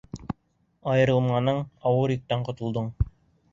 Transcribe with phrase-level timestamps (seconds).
[0.93, 2.93] Айырылманың, ауыр йөктән ҡотолдоң!